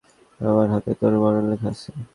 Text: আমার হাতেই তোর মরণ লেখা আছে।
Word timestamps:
আমার 0.39 0.67
হাতেই 0.73 0.95
তোর 0.99 1.13
মরণ 1.21 1.43
লেখা 1.51 1.69
আছে। 1.73 1.89